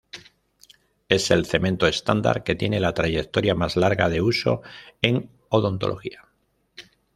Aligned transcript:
Es 1.09 1.29
el 1.29 1.45
cemento 1.45 1.85
estándar 1.85 2.43
que 2.43 2.55
tiene 2.55 2.79
la 2.79 2.95
trayectoria 2.95 3.53
más 3.53 3.75
larga 3.77 4.09
de 4.09 4.19
uso 4.19 4.63
en 5.03 5.29
odontología. 5.49 6.27